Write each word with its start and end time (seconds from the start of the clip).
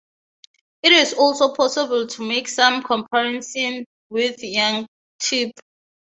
It 0.81 0.93
is 0.93 1.13
also 1.13 1.53
possible 1.53 2.07
to 2.07 2.27
make 2.27 2.47
some 2.47 2.81
comparisons 2.81 3.85
with 4.09 4.37
Yaniktepe. 4.37 5.51